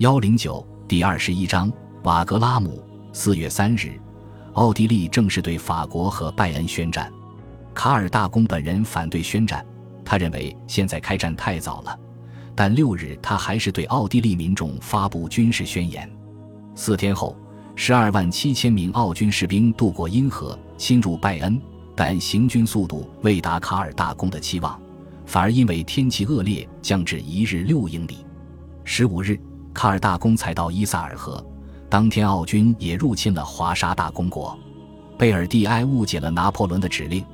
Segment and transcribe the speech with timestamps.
[0.00, 1.70] 幺零九第二十一章
[2.04, 2.82] 瓦格拉姆。
[3.12, 4.00] 四月三日，
[4.54, 7.12] 奥地利正式对法国和拜恩宣战。
[7.74, 9.62] 卡尔大公本人反对宣战，
[10.02, 11.94] 他认为现在开战太早了。
[12.54, 16.10] 但六日，他还是对奥地利民众发布军事宣言。
[16.74, 17.36] 四天后，
[17.76, 21.60] 十二万七千名奥军士兵渡过因河，侵入拜恩，
[21.94, 24.80] 但行军速度未达卡尔大公的期望，
[25.26, 28.24] 反而因为天气恶劣降至一日六英里。
[28.82, 29.38] 十五日。
[29.72, 31.44] 卡尔大公才到伊萨尔河，
[31.88, 34.58] 当天奥军也入侵了华沙大公国。
[35.16, 37.24] 贝尔蒂埃误解了拿破仑的指令，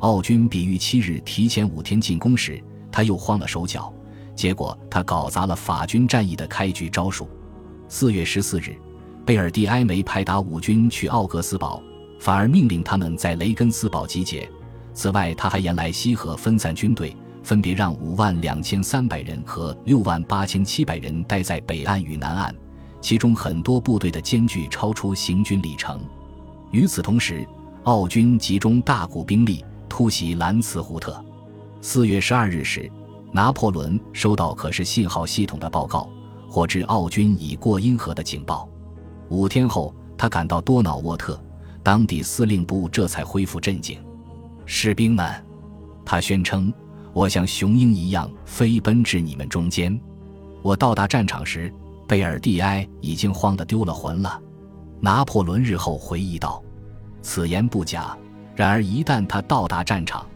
[0.00, 3.92] 奥军比预七日提前五天进攻时，他又慌了手脚，
[4.34, 7.28] 结果他搞砸了法军战役的开局招数。
[7.88, 8.76] 四月十四日，
[9.24, 11.82] 贝尔蒂埃没派达五军去奥格斯堡，
[12.18, 14.48] 反而命令他们在雷根斯堡集结。
[14.92, 17.14] 此外，他还沿莱西河分散军队。
[17.44, 22.54] 分别让五万两千三百人和六万八千七百人待在北岸与南岸，
[23.02, 26.00] 其中很多部队的间距超出行军里程。
[26.70, 27.46] 与此同时，
[27.82, 31.22] 奥军集中大股兵力突袭兰茨胡特。
[31.82, 32.90] 四月十二日时，
[33.30, 36.08] 拿破仑收到可视信号系统的报告，
[36.48, 38.66] 获知奥军已过因河的警报。
[39.28, 41.38] 五天后，他赶到多瑙沃特，
[41.82, 44.02] 当地司令部这才恢复镇静。
[44.64, 45.44] 士兵们，
[46.06, 46.72] 他宣称。
[47.14, 49.98] 我像雄鹰一样飞奔至你们中间。
[50.62, 51.72] 我到达战场时，
[52.08, 54.40] 贝尔蒂埃已经慌得丢了魂了。
[55.00, 56.62] 拿破仑日后回忆道
[57.22, 58.16] ：“此言不假。
[58.56, 60.26] 然而一旦他到达战场，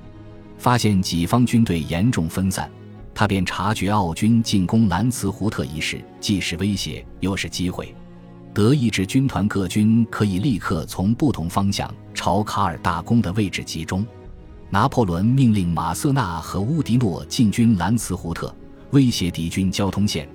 [0.56, 2.70] 发现己方军队严重分散，
[3.14, 7.94] 他便察觉奥军进攻兰茨胡特一事既是威胁又是机会。
[8.54, 14.06] 德意志军团各军可以立刻从不同方向朝卡尔大公的位置集中。”
[14.70, 18.54] 拿破仑命令马瑟纳和乌迪诺进军兰茨胡特，
[18.90, 20.26] 威胁敌军交通线；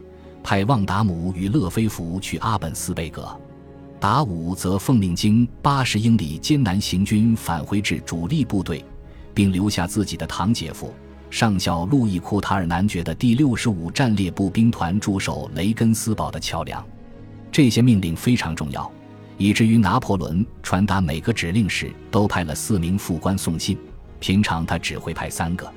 [0.44, 3.28] 派旺达姆与勒菲弗去阿本斯贝格，
[4.00, 8.84] 达武则奉命经八十英里艰难行军返回至主力部队，
[9.36, 10.92] 并留下自己的堂姐夫
[11.30, 16.84] 上校路易库塔尔男爵的第六十五战列步兵团驻守雷根斯堡的桥梁。
[17.52, 18.92] 这些命令非常重要，
[19.38, 23.78] 以至于拿破仑传达每个指令时都派了四名副官送信。
[24.24, 25.70] 平常他只会派三个。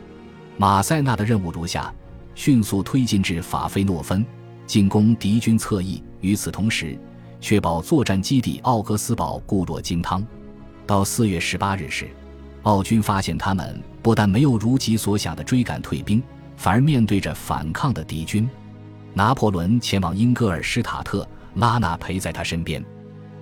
[0.56, 1.92] 马塞纳的任务如下：
[2.36, 4.24] 迅速推进至法菲诺芬，
[4.68, 6.96] 进攻敌军侧翼；与此同时，
[7.40, 10.24] 确保作战基地奥格斯堡固若金汤。
[10.86, 12.08] 到四月十八日时，
[12.62, 16.22] 奥军发现他们不但没有如其所想的追赶退兵，
[16.56, 18.48] 反而面对着反抗的敌军。
[19.12, 22.80] 拿破仑前往英格尔施塔特，拉纳陪在他身边。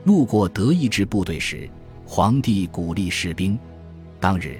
[0.05, 1.69] 路过德意志部队时，
[2.07, 3.59] 皇帝鼓励士兵。
[4.19, 4.59] 当日。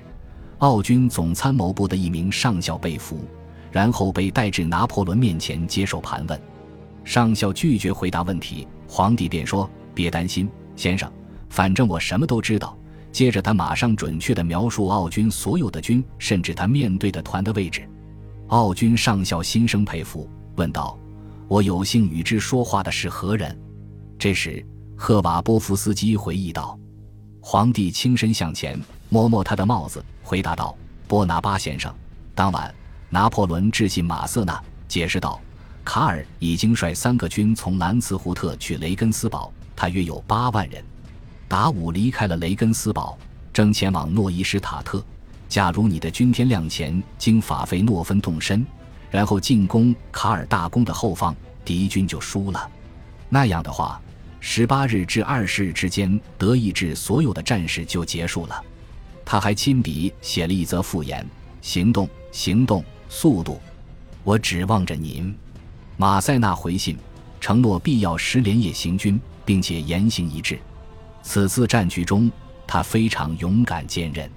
[0.65, 3.23] 奥军总参谋部的一名上校被俘，
[3.71, 6.41] 然后被带至拿破仑面前接受盘问。
[7.05, 11.13] 上校拒绝回答问题，皇帝便说：“别担心，先生，
[11.51, 12.75] 反正我什么都知道。”
[13.13, 17.87] 接着他马上准确地描述奥军所有的军，甚至他面对的团的位置。
[18.47, 20.27] 奥军上校心生佩服，
[20.57, 20.99] 问道
[21.47, 23.55] ：“我有幸与之说话的是何人？”
[24.19, 24.65] 这时，
[24.97, 26.79] 赫瓦波夫斯基回忆道
[27.39, 30.77] ：“皇帝轻身向前，摸摸他的帽子。”回答道
[31.07, 31.95] ：“波拿巴先生，
[32.35, 32.75] 当晚
[33.11, 35.41] 拿破仑致信马瑟纳，解释道，
[35.85, 40.83] 卡尔已经率三个军从兰茨胡特去雷根斯堡，他约有八万人。
[41.47, 43.19] 达武离开了雷根斯堡，
[43.53, 45.05] 正前往诺伊施塔特。
[45.47, 48.67] 假如你的军天亮前经法费诺芬动身，
[49.11, 52.69] 然后进攻卡尔大公的后方，敌军就输了。
[53.29, 54.01] 那样的话，
[54.41, 58.65] 十八日至二十日之间，德意志所有的战事就结束了。”
[59.25, 61.27] 他还亲笔写了一则复言
[61.63, 63.61] ：“行动，行动，速度！
[64.23, 65.35] 我指望着您。”
[65.97, 66.99] 马塞纳回信，
[67.41, 70.59] 承诺必要时连夜行军，并且言行一致。
[71.23, 72.31] 此次战局中，
[72.67, 74.31] 他非常勇敢坚韧。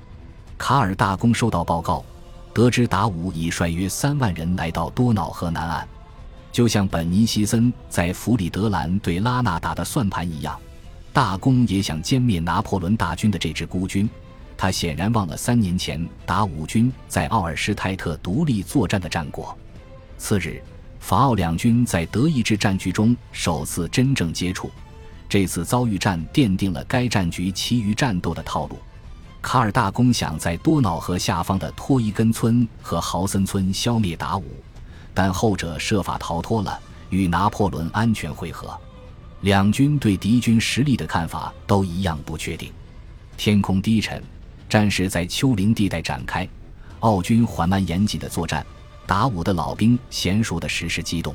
[0.57, 2.05] 卡尔大公收到报告，
[2.53, 5.87] 得知达武已率约三万人来到多瑙河南岸，
[6.51, 10.57] 就像本尼西森在弗里德兰对拉纳达的算盘一样，
[11.11, 14.09] 大公也想歼灭拿破仑大军的这支孤军。
[14.57, 19.55] 他显然忘了三年前达武军在奥尔施泰特独立作战的战果。
[20.17, 20.59] 次日，
[20.99, 24.71] 法奥两军在德意志战局中首次真正接触，
[25.29, 28.79] 这次遭遇战奠定了该战局其余战斗的套路。
[29.43, 34.43] 卡尔大公想在多瑙河下方的托伊根村和豪森村消灭达武，
[35.13, 36.77] 但后者设法逃脱了，
[37.11, 38.75] 与拿破仑安全会合。
[39.41, 42.73] 两军对敌军实力的看法都一样不确定。
[43.37, 44.21] 天空低沉。
[44.69, 46.47] 战事在丘陵地带展开，
[46.99, 48.65] 奥军缓慢严谨的作战，
[49.05, 51.33] 达武的老兵娴熟的实施机动。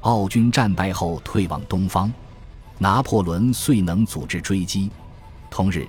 [0.00, 2.12] 奥军战败后退往东方，
[2.78, 4.90] 拿破仑遂能组织追击。
[5.50, 5.86] 同日，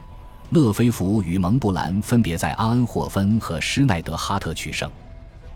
[0.52, 4.90] 勒菲弗与蒙布兰分别在阿恩霍芬和施耐德哈特取胜。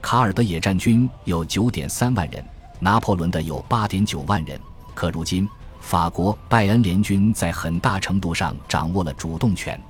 [0.02, 2.44] 卡尔的野战军有九点三万人，
[2.80, 4.60] 拿破仑的有八点九万人。
[4.94, 5.48] 可如今，
[5.80, 9.82] 法国拜恩联军在很大程度上掌握了主动权。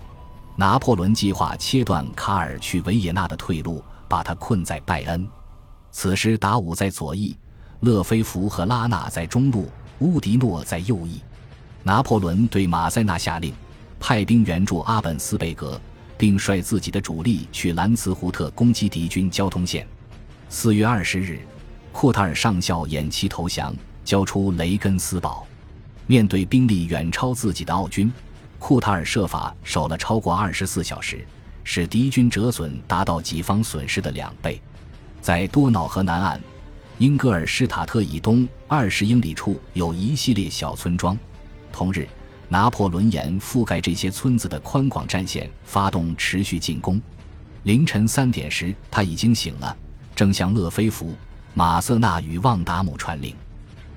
[0.55, 5.27] 拿破仑计划切断卡尔去维也纳的退路，把他困在拜恩。
[5.91, 7.35] 此时，达武在左翼，
[7.81, 9.69] 勒菲弗和拉纳在中路，
[9.99, 11.21] 乌迪诺在右翼。
[11.83, 13.53] 拿破仑对马塞纳下令。
[13.99, 15.79] 派兵援助阿本斯贝格，
[16.17, 19.87] 并率自己的主力去兰茨胡特攻击敌军交通线。
[20.49, 21.39] 四月二十日，
[21.93, 23.73] 库塔尔上校偃旗投降，
[24.03, 25.47] 交出雷根斯堡。
[26.05, 28.11] 面对兵力远超自己的奥军，
[28.63, 31.27] 库塔尔设法守了超过二十四小时，
[31.65, 34.61] 使敌军折损达到己方损失的两倍。
[35.21, 36.39] 在多瑙河南岸，
[36.97, 41.19] 英格尔施塔特以东二十英里处有一系列小村庄。
[41.73, 42.07] 同日。
[42.47, 47.01] 拿破仑沿覆盖这些村子的宽广战线发动持续进攻。
[47.63, 49.75] 凌晨三点时，他已经醒了，
[50.15, 51.15] 正向勒菲弗、
[51.53, 53.35] 马瑟纳与旺达姆传令。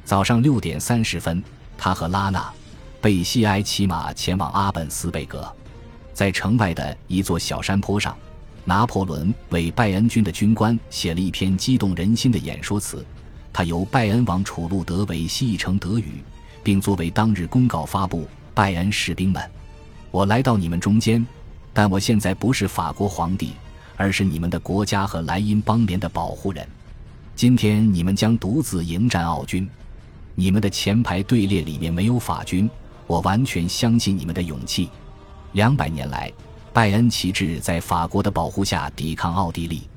[0.05, 1.41] 早上六点三十分，
[1.77, 2.51] 他和拉纳、
[3.07, 5.49] 贝西埃骑马前往阿本斯贝格。
[6.13, 8.19] 在城外的一座小山坡上，
[8.65, 13.07] 拿破仑为拜恩军的军官写了一篇激动人心的演说词。
[13.53, 16.15] 他由拜恩王楚路德维希译成德语，
[16.65, 18.27] 并作为当日公告发布。
[18.53, 19.41] 拜恩士兵们，
[20.11, 21.25] 我来到你们中间，
[21.73, 23.53] 但我现在不是法国皇帝，
[23.97, 26.67] 而是你们的国家和莱茵邦联的保护人。
[27.37, 29.69] 今天你们将独自迎战奥军，
[30.35, 32.69] 你们的前排队列里面没有法军，
[33.07, 34.91] 我完全相信你们的勇气。
[35.53, 36.33] 两百年来，
[36.73, 39.89] 拜恩旗帜在法国的保护下抵抗奥地利，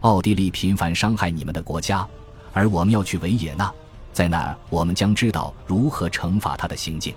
[0.00, 2.06] 奥地利频繁伤害你们的国家，
[2.52, 3.72] 而我们要去维也纳，
[4.12, 7.14] 在那儿我们将知道如何惩罚他的行径。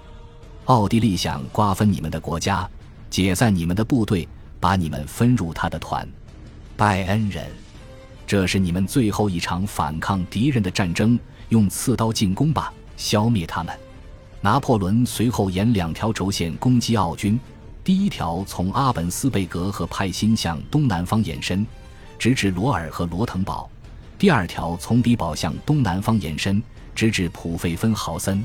[0.65, 2.69] 奥地利想瓜分你们的国家，
[3.09, 4.27] 解散你们的部队，
[4.59, 6.07] 把你们分入他的团。
[6.77, 7.50] 拜恩人，
[8.27, 11.18] 这是你们最后一场反抗敌人的战争，
[11.50, 13.75] 用刺刀进攻吧，消灭他们。
[14.41, 17.38] 拿破仑随后沿两条轴线攻击奥军：
[17.83, 21.68] 第一条从阿本斯贝格和派辛向东南方延伸，
[22.18, 23.69] 直至罗尔和罗滕堡；
[24.18, 26.63] 第二条从比堡向东南方延伸，
[26.95, 28.41] 直至普费芬豪森。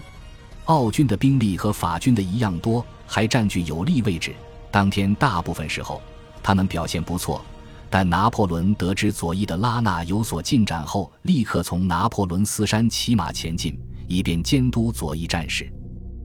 [0.65, 4.35] 奥军的兵力和法军的一样多，还占据有利位置。
[4.73, 6.03] 当天大部分时候，
[6.43, 7.41] 他们表现不错。
[7.89, 15.73] 但拿破仑得知左翼的拉纳有所进展后，立刻从拿破仑斯山骑马前进，以便监督左翼战事。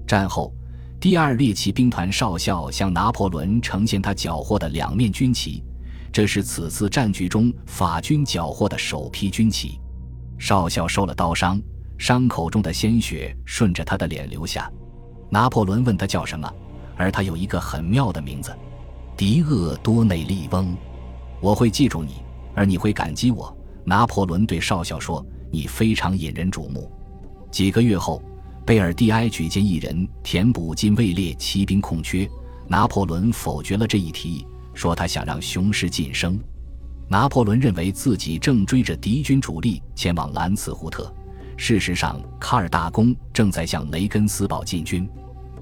[0.10, 0.52] 战后，
[1.00, 5.64] 第二猎骑兵团少校向拿破仑呈现他缴获的两面军旗，
[6.12, 9.80] 这是此次战局中法军缴获的首批军旗。
[10.40, 11.62] 少校受了刀伤。
[12.00, 14.72] 伤口中的鲜血顺着他的脸流下。
[15.30, 16.52] 拿破仑问他叫什么，
[16.96, 18.52] 而他有一个很妙的名字——
[19.16, 20.76] 迪厄多内利翁。
[21.40, 22.24] 我会记住你，
[22.56, 23.56] 而你会感激我。
[23.86, 26.90] 拿破仑对少校说：“你非常引人瞩目。”
[27.52, 28.24] 几个月后，
[28.66, 32.30] 贝尔蒂埃举荐一人填补近位列骑兵空缺，
[32.68, 36.40] 拿破仑否决了这一提议，说他想让雄狮晋升。
[37.08, 41.12] 拿破仑认为自己正追着敌军主力前往兰茨胡特。
[41.58, 45.10] 事实上，卡尔大公正在向雷根斯堡进军。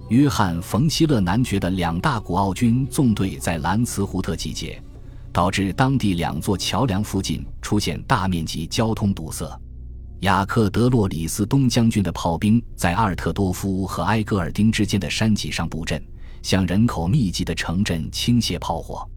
[0.10, 4.82] 约翰·冯·希勒男爵的两大古奥军纵队在兰茨胡特集结，
[5.32, 9.60] 导致当地两座桥梁附近出现大面积交通堵塞。
[10.22, 16.04] 雅克·德洛里斯东将军的炮兵在阿尔特多夫和埃格尔丁之间的山脊上布阵，
[16.42, 19.08] 向人口密集的城镇倾泻炮火。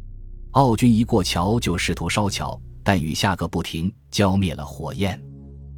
[0.51, 5.19] 奥军一过桥就试图烧桥，但雨下个不停，浇灭了火焰。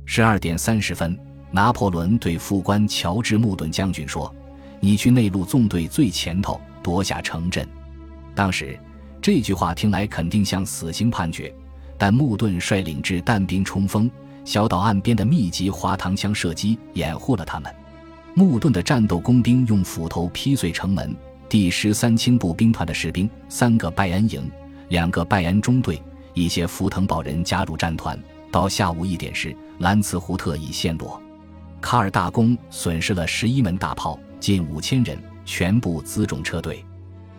[0.04, 1.16] 十二点三十分，
[1.52, 4.34] 拿破仑对副官乔治·穆顿将军说
[4.80, 7.64] ：“你去内陆纵队最前头夺下城镇。”
[8.34, 8.76] 当时，
[9.20, 11.54] 这句话听来肯定像死刑判决，
[11.96, 14.10] 但穆顿率领至弹兵冲锋，
[14.44, 17.74] 小岛岸边的密集滑膛枪射击掩护了他们。
[18.34, 21.14] 木顿的战斗工兵用斧头劈碎城门。
[21.48, 24.50] 第十三轻步兵团的士兵、三个拜恩营、
[24.88, 28.18] 两个拜恩中队、一些福腾堡人加入战团。
[28.50, 31.20] 到下午一点时，兰茨胡特已陷落。
[31.80, 36.82] 卡尔大公损失了十一门大炮，近五千人，全部辎重车队。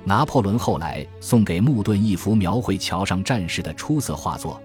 [0.03, 4.61] 拿破仑后来送给穆顿一幅描绘桥上战士的出色画作，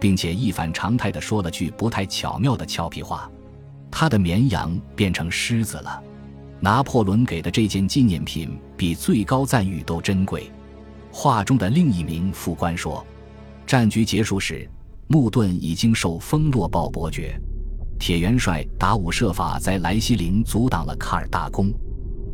[0.00, 3.30] 并且一反常态地说了句不太巧妙的俏皮话
[3.90, 6.02] ：“他的绵羊变成狮子了。”
[6.60, 10.50] 拿破仑给的这件纪念品比最高赞誉都珍贵。
[11.12, 13.06] 画中的另一名副官说
[13.66, 14.68] ：“战局结束时。”
[15.10, 17.34] 穆顿已经受封洛鲍伯爵，
[17.98, 21.72] 铁元帅达武设法在莱西林阻挡了卡尔大公，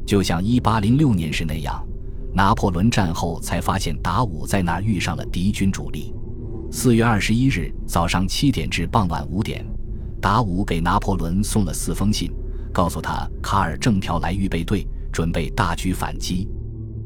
[0.05, 1.81] 就像1806年时那样，
[2.35, 6.13] 拿破仑战后才发现达武在那儿遇上了敌军主力。
[6.77, 9.65] 四月二十一日早上七点至傍晚五点，
[10.21, 12.29] 达武给拿破仑送了四封信，
[12.73, 16.49] 告诉他卡尔正调来预备队，准备大举反击。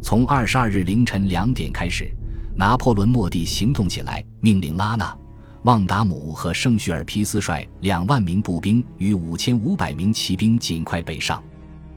[0.00, 2.10] 从二十二日凌晨两点开始，
[2.56, 5.14] 拿破仑蓦地行动起来，命令拉纳。
[5.64, 11.44] 旺达姆和圣叙尔皮斯率两万名步兵与五千五百名骑兵尽快北上。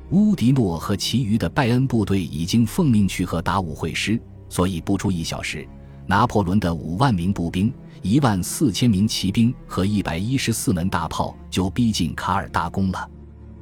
[0.10, 5.66] 乌迪诺和其余的拜恩部队已经奉命去和达武会师，所以不出一小时，
[6.12, 13.10] 拿破仑的五万名步兵、一万四千名骑兵和一百一十四门大炮就逼近卡尔大公了。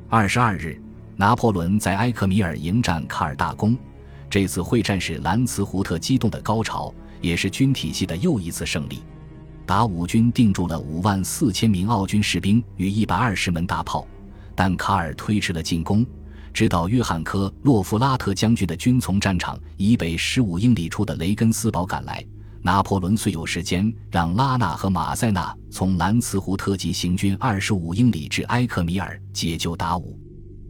[0.10, 0.82] 二十二日，
[1.16, 3.78] 拿破仑在埃克米尔迎战卡尔大公。
[4.32, 6.92] 这次会战是兰茨胡特激动的高潮，
[7.22, 9.04] 也是军体系的又一次胜利。
[9.68, 14.08] 达武军定住了五万四千名奥军士兵与一百二十门大炮，
[14.56, 16.04] 但卡尔推迟了进攻，
[16.52, 22.26] 直到约翰科洛夫拉特将军的军从战场以北十五英里处的雷根斯堡赶来。
[22.62, 30.20] 拿破仑虽有时间让拉纳和马塞纳从兰茨湖特级行军二十五英里至埃克米尔解救达武，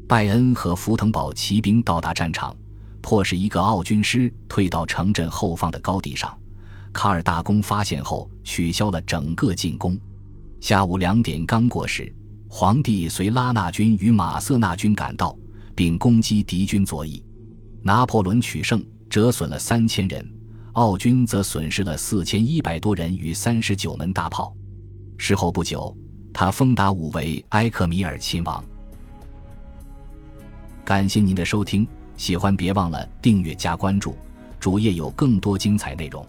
[0.08, 2.55] 拜恩和福腾堡骑兵到达战场，
[3.01, 6.36] 迫使一个奥军师退到城镇后方的高地上。
[6.93, 9.98] 卡尔大公发现后，取消了整个进攻。
[10.62, 12.13] 下午两点刚过时，
[12.48, 15.36] 皇帝随拉纳军与马瑟纳军赶到，
[15.75, 17.24] 并攻击敌军左翼。
[17.81, 20.24] 拿破仑取胜，折损了三千人；
[20.73, 24.55] 奥军则损失了四千一百多人与三十九门大炮。
[25.17, 25.95] 事后不久，
[26.33, 28.63] 他封达武为埃克米尔亲王。
[30.85, 34.15] 感谢您的收听，喜欢别忘了订阅加关注，
[34.59, 36.25] 主页有更多精彩内容。